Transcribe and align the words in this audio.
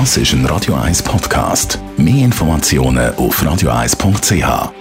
Das 0.00 0.16
ist 0.16 0.32
ein 0.32 0.44
Radio 0.46 0.74
1 0.74 1.04
Podcast. 1.04 1.78
Mehr 1.96 2.24
Informationen 2.24 3.14
auf 3.14 3.40
radio1.ch. 3.40 4.72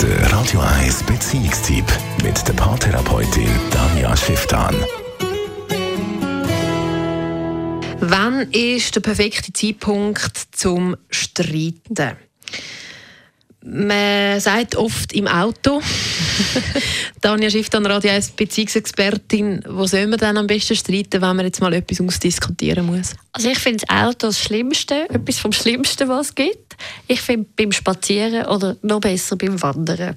Der 0.00 0.32
Radio 0.32 0.60
1 0.60 1.02
Beziehungstyp 1.02 1.84
mit 2.24 2.48
der 2.48 2.54
Paartherapeutin 2.54 3.50
Danja 3.70 4.16
Schifftan. 4.16 4.74
Wann 8.00 8.50
ist 8.52 8.96
der 8.96 9.02
perfekte 9.02 9.52
Zeitpunkt 9.52 10.32
zum 10.52 10.96
Streiten? 11.10 12.16
Man 13.62 14.40
sagt 14.40 14.76
oft 14.76 15.12
im 15.12 15.28
Auto. 15.28 15.82
Tanja 17.20 17.50
Schifftan, 17.50 17.84
Radio 17.84 18.10
1 18.10 18.30
Beziehungsexpertin. 18.30 19.62
Wo 19.68 19.86
soll 19.86 20.06
man 20.06 20.18
dann 20.18 20.36
am 20.36 20.46
besten 20.46 20.76
streiten, 20.76 21.20
wenn 21.20 21.36
man 21.36 21.46
jetzt 21.46 21.60
mal 21.60 21.72
etwas 21.72 22.00
ausdiskutieren 22.00 22.86
muss? 22.86 23.14
Also 23.32 23.48
ich 23.48 23.58
finde 23.58 23.84
das 23.86 23.96
Auto 23.96 24.28
das 24.28 24.40
Schlimmste, 24.40 25.08
etwas 25.10 25.38
vom 25.38 25.52
Schlimmsten, 25.52 26.08
was 26.08 26.28
es 26.28 26.34
gibt. 26.34 26.76
Ich 27.08 27.20
finde 27.20 27.48
beim 27.56 27.72
Spazieren 27.72 28.46
oder 28.46 28.76
noch 28.82 29.00
besser 29.00 29.36
beim 29.36 29.60
Wandern. 29.60 30.16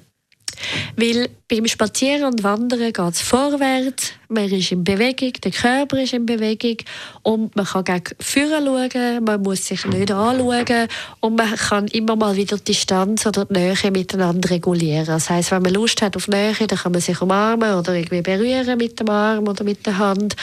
Weil 0.96 1.28
beim 1.48 1.66
Spazieren 1.66 2.24
und 2.24 2.42
Wandern 2.42 2.92
geht 2.92 2.98
es 2.98 3.20
vorwärts, 3.20 4.12
man 4.32 4.50
ist 4.50 4.72
in 4.72 4.82
Bewegung, 4.82 5.32
der 5.32 5.50
Körper 5.50 6.02
ist 6.02 6.14
in 6.14 6.24
Bewegung. 6.24 6.78
Und 7.22 7.54
man 7.54 7.66
kann 7.66 7.84
gegen 7.84 8.16
vorne 8.18 8.64
schauen, 8.64 9.24
man 9.24 9.42
muss 9.42 9.66
sich 9.66 9.84
nicht 9.84 10.10
anschauen. 10.10 10.88
Und 11.20 11.36
man 11.36 11.54
kann 11.54 11.86
immer 11.88 12.16
mal 12.16 12.34
wieder 12.34 12.56
die 12.56 12.64
Distanz 12.64 13.26
oder 13.26 13.44
die 13.44 13.52
Nähe 13.52 13.90
miteinander 13.90 14.50
regulieren. 14.50 15.06
Das 15.06 15.28
heisst, 15.28 15.50
wenn 15.50 15.62
man 15.62 15.74
Lust 15.74 16.00
hat 16.00 16.16
auf 16.16 16.28
Nähe, 16.28 16.54
dann 16.66 16.78
kann 16.78 16.92
man 16.92 17.00
sich 17.00 17.20
umarmen 17.20 17.74
oder 17.74 17.94
irgendwie 17.94 18.22
berühren 18.22 18.78
mit 18.78 18.98
dem 18.98 19.10
Arm 19.10 19.46
oder 19.46 19.64
mit 19.64 19.84
der 19.84 19.98
Hand 19.98 20.34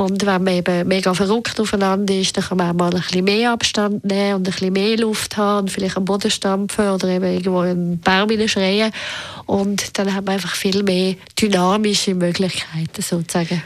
und 0.00 0.24
wenn 0.24 0.44
man 0.44 0.54
eben 0.54 0.88
mega 0.88 1.12
verrückt 1.12 1.60
aufeinander 1.60 2.14
ist, 2.14 2.34
dann 2.34 2.44
kann 2.44 2.56
man 2.56 2.70
auch 2.70 2.74
mal 2.74 2.94
ein 2.94 3.02
bisschen 3.02 3.22
mehr 3.22 3.50
Abstand 3.50 4.02
nehmen 4.02 4.36
und 4.36 4.48
ein 4.48 4.50
bisschen 4.50 4.72
mehr 4.72 4.96
Luft 4.96 5.36
haben 5.36 5.64
und 5.64 5.70
vielleicht 5.70 5.98
am 5.98 6.06
Boden 6.06 6.30
stampfen 6.30 6.88
oder 6.88 7.08
eben 7.08 7.26
irgendwo 7.26 7.58
einen 7.58 8.00
Baum 8.00 8.30
schreien 8.48 8.92
und 9.44 9.98
dann 9.98 10.14
hat 10.14 10.24
man 10.24 10.36
einfach 10.36 10.54
viel 10.54 10.82
mehr 10.84 11.16
dynamische 11.38 12.14
Möglichkeiten 12.14 13.02
sozusagen. 13.02 13.62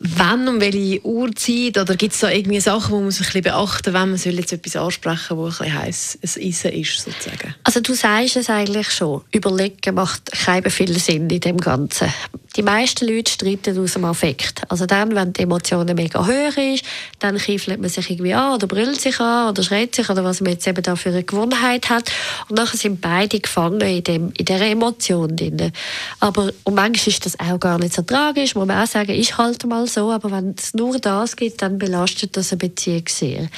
Wann 0.00 0.48
und 0.48 0.60
welche 0.60 1.02
Uhrzeit? 1.02 1.78
Oder 1.78 1.96
gibt 1.96 2.12
es 2.12 2.20
da 2.20 2.30
irgendwie 2.30 2.60
Sachen, 2.60 2.96
die 2.96 3.02
man 3.02 3.10
sich 3.10 3.20
ein 3.20 3.24
bisschen 3.26 3.42
beachten 3.42 3.94
wenn 3.94 4.10
man 4.10 4.18
soll 4.18 4.34
jetzt 4.34 4.52
etwas 4.52 4.76
ansprechen 4.76 5.36
soll, 5.36 5.48
das 5.48 5.60
ein 5.62 5.78
heiß 5.78 6.18
Eisen 6.22 6.72
ist, 6.72 7.04
sozusagen? 7.04 7.54
Also 7.64 7.80
du 7.80 7.94
sagst 7.94 8.36
es 8.36 8.50
eigentlich 8.50 8.90
schon. 8.90 9.22
Überlegen 9.32 9.94
macht 9.94 10.30
keinen 10.32 10.70
viel 10.70 10.98
Sinn 10.98 11.30
in 11.30 11.40
dem 11.40 11.56
Ganzen 11.56 12.12
die 12.56 12.62
meisten 12.62 13.06
Leute 13.06 13.30
streiten 13.30 13.78
aus 13.78 13.92
dem 13.92 14.04
Affekt. 14.04 14.62
Also 14.68 14.86
dann, 14.86 15.14
wenn 15.14 15.32
die 15.32 15.42
Emotionen 15.42 15.94
mega 15.94 16.26
hoch 16.26 16.56
ist, 16.56 16.84
dann 17.20 17.38
kiefelt 17.38 17.80
man 17.80 17.88
sich 17.88 18.10
irgendwie 18.10 18.34
an 18.34 18.54
oder 18.54 18.66
brüllt 18.66 19.00
sich 19.00 19.20
an 19.20 19.50
oder 19.50 19.62
schreit 19.62 19.94
sich 19.94 20.10
oder 20.10 20.24
was 20.24 20.40
man 20.40 20.52
jetzt 20.52 20.66
eben 20.66 20.82
da 20.82 20.96
für 20.96 21.10
eine 21.10 21.22
Gewohnheit 21.22 21.88
hat. 21.90 22.10
Und 22.48 22.56
nachher 22.56 22.76
sind 22.76 23.00
beide 23.00 23.38
gefangen 23.38 23.80
in, 23.80 24.02
dem, 24.02 24.32
in 24.36 24.44
dieser 24.44 24.66
Emotion 24.66 25.36
drin. 25.36 25.72
Aber 26.18 26.50
und 26.64 26.74
manchmal 26.74 27.08
ist 27.08 27.24
das 27.24 27.38
auch 27.38 27.60
gar 27.60 27.78
nicht 27.78 27.94
so 27.94 28.02
tragisch, 28.02 28.54
muss 28.54 28.66
man 28.66 28.82
auch 28.82 28.86
sagen, 28.86 29.14
ist 29.14 29.38
halt 29.38 29.64
mal 29.66 29.86
so, 29.86 30.10
aber 30.10 30.32
wenn 30.32 30.54
es 30.58 30.74
nur 30.74 30.98
das 30.98 31.36
gibt, 31.36 31.62
dann 31.62 31.78
belastet 31.78 32.36
das 32.36 32.50
eine 32.52 32.58
Beziehung 32.58 33.04
sehr. 33.08 33.48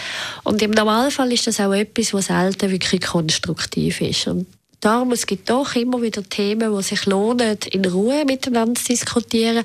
Und 0.45 0.61
im 0.61 0.71
Normalfall 0.71 1.33
ist 1.33 1.47
das 1.47 1.61
auch 1.61 1.73
etwas, 1.73 2.13
was 2.13 2.27
selten 2.27 2.71
wirklich 2.71 3.01
konstruktiv 3.01 4.01
ist. 4.01 4.27
Und 4.27 4.47
Darum, 4.83 5.13
es 5.13 5.27
gibt 5.27 5.49
doch 5.49 5.77
immer 5.77 6.03
wieder 6.03 6.25
Themen, 6.25 6.77
die 6.77 6.83
sich 6.83 7.07
lohnen, 7.07 7.57
in 7.71 7.85
Ruhe 7.85 8.25
miteinander 8.25 8.75
zu 8.75 8.87
diskutieren. 8.87 9.63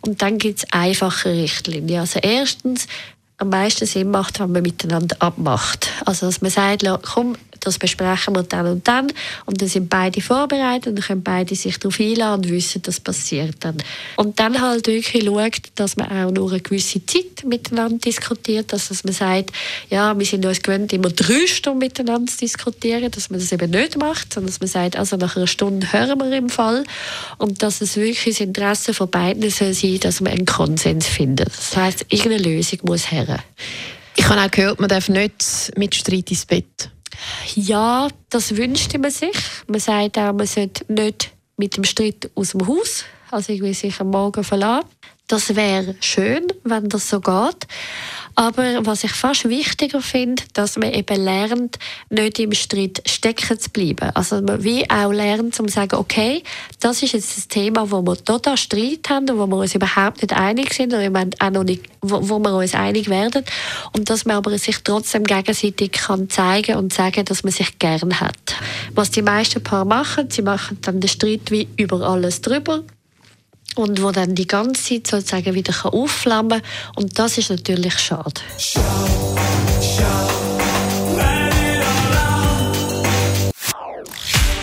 Und 0.00 0.22
dann 0.22 0.38
gibt 0.38 0.60
es 0.60 0.72
einfache 0.72 1.30
Richtlinien. 1.30 2.00
Also 2.00 2.20
erstens, 2.22 2.86
am 3.38 3.48
meisten 3.48 3.84
Sinn 3.86 4.12
macht, 4.12 4.38
wenn 4.38 4.52
man 4.52 4.62
miteinander 4.62 5.16
abmacht. 5.18 5.88
Also, 6.04 6.26
dass 6.26 6.40
man 6.40 6.52
sagt, 6.52 6.84
komm, 7.02 7.34
das 7.60 7.78
besprechen 7.78 8.34
wir 8.34 8.42
dann 8.42 8.66
und 8.66 8.88
dann. 8.88 9.12
Und 9.46 9.60
dann 9.60 9.68
sind 9.68 9.88
beide 9.88 10.20
vorbereitet 10.20 10.96
und 10.96 11.04
können 11.04 11.22
beide 11.22 11.54
sich 11.54 11.78
darauf 11.78 12.00
einladen 12.00 12.44
und 12.44 12.50
wissen, 12.50 12.82
das 12.82 13.00
passiert 13.00 13.56
dann. 13.60 13.76
Und 14.16 14.38
dann 14.40 14.60
halt 14.60 14.86
wirklich 14.86 15.24
schaut, 15.24 15.62
dass 15.74 15.96
man 15.96 16.10
auch 16.10 16.30
nur 16.30 16.50
eine 16.50 16.60
gewisse 16.60 17.04
Zeit 17.04 17.44
miteinander 17.44 17.98
diskutiert, 17.98 18.72
dass 18.72 19.04
man 19.04 19.12
sagt, 19.12 19.50
ja, 19.88 20.18
wir 20.18 20.26
sind 20.26 20.44
uns 20.44 20.62
gewöhnt, 20.62 20.92
immer 20.92 21.10
drei 21.10 21.46
Stunden 21.46 21.78
miteinander 21.78 22.30
zu 22.30 22.38
diskutieren, 22.38 23.10
dass 23.10 23.30
man 23.30 23.40
das 23.40 23.52
eben 23.52 23.70
nicht 23.70 23.96
macht, 23.98 24.34
sondern 24.34 24.50
dass 24.50 24.60
man 24.60 24.68
sagt, 24.68 24.96
also 24.96 25.16
nach 25.16 25.36
einer 25.36 25.46
Stunde 25.46 25.92
hören 25.92 26.18
wir 26.18 26.32
im 26.36 26.48
Fall 26.48 26.84
und 27.38 27.62
dass 27.62 27.80
es 27.80 27.96
wirklich 27.96 28.24
das 28.24 28.40
Interesse 28.40 28.94
von 28.94 29.10
beiden 29.10 29.48
soll 29.50 29.74
sein, 29.74 30.00
dass 30.00 30.20
man 30.20 30.32
einen 30.32 30.46
Konsens 30.46 31.06
findet. 31.06 31.48
Das 31.48 31.76
heißt, 31.76 32.06
irgendeine 32.08 32.42
Lösung 32.42 32.80
muss 32.82 33.10
her. 33.10 33.42
Ich 34.16 34.28
habe 34.28 34.40
auch 34.40 34.50
gehört, 34.50 34.80
man 34.80 34.88
darf 34.88 35.08
nicht 35.08 35.72
mit 35.76 35.94
Streit 35.94 36.30
ins 36.30 36.46
Bett. 36.46 36.90
Ja, 37.56 38.08
das 38.28 38.56
wünschte 38.56 38.98
man 38.98 39.10
sich. 39.10 39.36
Man 39.66 39.80
sagt 39.80 40.18
auch, 40.18 40.32
man 40.32 40.46
sollte 40.46 40.84
nicht 40.92 41.32
mit 41.56 41.76
dem 41.76 41.84
Streit 41.84 42.30
aus 42.34 42.50
dem 42.50 42.66
Haus, 42.66 43.04
also 43.30 43.52
irgendwie 43.52 43.74
sich 43.74 44.00
am 44.00 44.10
Morgen 44.10 44.44
verlassen. 44.44 44.88
Das 45.28 45.54
wäre 45.54 45.94
schön, 46.00 46.46
wenn 46.64 46.88
das 46.88 47.08
so 47.08 47.20
geht. 47.20 47.66
Aber 48.40 48.86
was 48.86 49.04
ich 49.04 49.12
fast 49.12 49.50
wichtiger 49.50 50.00
finde, 50.00 50.42
dass 50.54 50.78
man 50.78 50.94
eben 50.94 51.22
lernt, 51.22 51.78
nicht 52.08 52.38
im 52.38 52.52
Streit 52.52 53.02
stecken 53.04 53.60
zu 53.60 53.68
bleiben. 53.68 54.08
Also 54.14 54.40
man 54.40 54.64
wie 54.64 54.88
auch 54.88 55.12
lernt, 55.12 55.60
um 55.60 55.68
zu 55.68 55.74
sagen, 55.74 55.96
okay, 55.96 56.42
das 56.80 57.02
ist 57.02 57.12
jetzt 57.12 57.36
das 57.36 57.48
Thema, 57.48 57.90
wo 57.90 58.00
wir 58.00 58.16
total 58.16 58.56
Streit 58.56 59.10
haben 59.10 59.28
und 59.28 59.38
wo 59.38 59.46
wir 59.46 59.56
uns 59.58 59.74
überhaupt 59.74 60.22
nicht 60.22 60.32
einig 60.32 60.72
sind 60.72 60.94
oder 60.94 61.10
auch 61.38 61.50
noch 61.50 61.64
nicht, 61.64 61.82
wo, 62.00 62.30
wo 62.30 62.38
wir 62.38 62.56
uns 62.56 62.74
einig 62.74 63.10
werden. 63.10 63.44
Und 63.92 64.08
dass 64.08 64.24
man 64.24 64.36
aber 64.36 64.56
sich 64.56 64.78
trotzdem 64.84 65.24
gegenseitig 65.24 65.92
kann 65.92 66.30
zeigen 66.30 66.76
und 66.76 66.94
sagen, 66.94 67.26
dass 67.26 67.44
man 67.44 67.52
sich 67.52 67.78
gern 67.78 68.20
hat. 68.20 68.56
Was 68.94 69.10
die 69.10 69.20
meisten 69.20 69.62
Paare 69.62 69.84
machen, 69.84 70.30
sie 70.30 70.40
machen 70.40 70.78
dann 70.80 71.00
den 71.00 71.08
Streit 71.08 71.50
wie 71.50 71.68
über 71.76 72.00
alles 72.08 72.40
drüber 72.40 72.84
und 73.76 74.02
wo 74.02 74.10
dann 74.10 74.34
die 74.34 74.46
ganze 74.46 75.02
Zeit 75.02 75.06
sozusagen 75.06 75.54
wieder 75.54 75.74
aufflammen 75.84 76.60
kann. 76.60 76.62
Und 76.96 77.18
das 77.18 77.38
ist 77.38 77.50
natürlich 77.50 77.98
schade. 77.98 78.40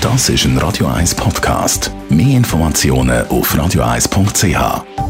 Das 0.01 0.29
ist 0.29 0.45
ein 0.45 0.57
Radio 0.57 0.87
1 0.87 1.15
Podcast. 1.15 1.91
Mehr 2.09 2.37
Informationen 2.37 3.27
auf 3.27 3.53
radio1.ch. 3.53 5.06